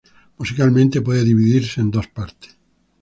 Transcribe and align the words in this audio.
Musicalmente, 0.39 1.03
puede 1.03 1.23
dividirse 1.23 1.79
en 1.79 1.91
dos 1.91 2.07
partes. 2.07 2.57